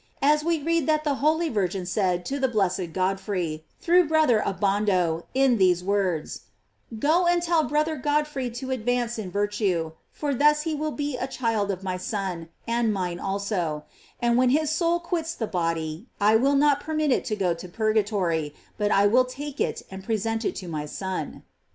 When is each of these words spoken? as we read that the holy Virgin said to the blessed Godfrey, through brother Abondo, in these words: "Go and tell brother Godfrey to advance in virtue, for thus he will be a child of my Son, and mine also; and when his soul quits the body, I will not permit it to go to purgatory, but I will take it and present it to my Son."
as 0.23 0.43
we 0.43 0.59
read 0.59 0.87
that 0.87 1.03
the 1.03 1.13
holy 1.21 1.47
Virgin 1.47 1.85
said 1.85 2.25
to 2.25 2.39
the 2.39 2.47
blessed 2.47 2.91
Godfrey, 2.91 3.63
through 3.79 4.07
brother 4.07 4.41
Abondo, 4.43 5.25
in 5.35 5.59
these 5.59 5.83
words: 5.83 6.41
"Go 6.97 7.27
and 7.27 7.39
tell 7.43 7.65
brother 7.65 7.95
Godfrey 7.97 8.49
to 8.49 8.71
advance 8.71 9.19
in 9.19 9.29
virtue, 9.29 9.91
for 10.11 10.33
thus 10.33 10.63
he 10.63 10.73
will 10.73 10.89
be 10.89 11.17
a 11.17 11.27
child 11.27 11.69
of 11.69 11.83
my 11.83 11.97
Son, 11.97 12.49
and 12.67 12.91
mine 12.91 13.19
also; 13.19 13.83
and 14.19 14.37
when 14.37 14.49
his 14.49 14.71
soul 14.71 14.99
quits 14.99 15.35
the 15.35 15.45
body, 15.45 16.07
I 16.19 16.35
will 16.35 16.55
not 16.55 16.79
permit 16.79 17.11
it 17.11 17.23
to 17.25 17.35
go 17.35 17.53
to 17.53 17.67
purgatory, 17.69 18.55
but 18.79 18.89
I 18.89 19.05
will 19.05 19.25
take 19.25 19.61
it 19.61 19.83
and 19.91 20.03
present 20.03 20.43
it 20.43 20.55
to 20.55 20.67
my 20.67 20.87
Son." 20.87 21.43